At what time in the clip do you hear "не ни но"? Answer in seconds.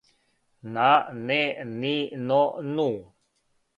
1.27-2.41